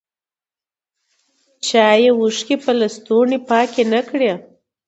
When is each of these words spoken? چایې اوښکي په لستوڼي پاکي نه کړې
چایې 1.67 2.09
اوښکي 2.19 2.55
په 2.63 2.71
لستوڼي 2.79 3.37
پاکي 3.47 3.83
نه 3.93 4.01
کړې 4.09 4.31